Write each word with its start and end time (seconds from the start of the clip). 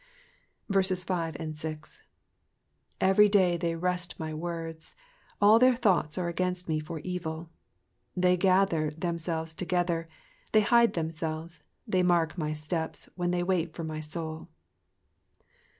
Digitized 0.67 1.05
by 1.05 1.31
VjOOQIC 1.33 1.37
38 1.37 1.49
EXPOSITIONS 1.51 1.57
OF 1.57 1.61
THE 1.61 1.75
PSALMS. 1.77 2.01
5 3.01 3.09
Every 3.09 3.29
day 3.29 3.57
they 3.57 3.75
wrest 3.75 4.19
my 4.19 4.33
words: 4.33 4.95
all 5.39 5.59
their 5.59 5.75
thoughts 5.75 6.17
are 6.17 6.27
against 6.27 6.67
me 6.67 6.79
for 6.79 6.99
evil. 7.01 7.51
6 8.15 8.21
They 8.23 8.35
gather 8.37 8.89
themselves 8.89 9.53
together, 9.53 10.09
they 10.53 10.61
hide 10.61 10.93
themselves, 10.93 11.59
they 11.87 12.01
mark 12.01 12.35
my 12.35 12.51
steps, 12.51 13.09
when 13.13 13.29
they 13.29 13.43
wait 13.43 13.75
for 13.75 13.83
my 13.83 13.99
soul. 13.99 14.47